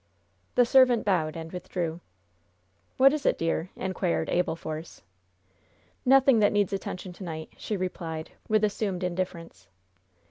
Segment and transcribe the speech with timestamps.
[0.55, 2.01] The servant bowed and withdrew.
[2.97, 5.03] "What is it, dear?" inquired Abel Force.
[6.07, 9.67] "Nothing that needs attention to night," she replied, with assumed indifference.